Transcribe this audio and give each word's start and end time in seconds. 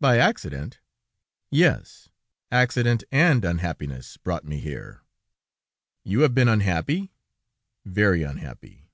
"By 0.00 0.18
accident?" 0.18 0.80
"Yes, 1.48 2.08
accident 2.50 3.04
and 3.12 3.44
unhappiness 3.44 4.16
brought 4.16 4.44
me 4.44 4.58
here." 4.58 5.02
"You 6.02 6.22
have 6.22 6.34
been 6.34 6.48
unhappy?" 6.48 7.12
"Very 7.84 8.24
unhappy." 8.24 8.90